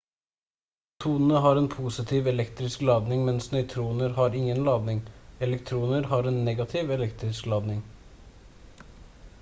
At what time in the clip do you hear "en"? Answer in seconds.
1.59-1.67, 6.31-6.43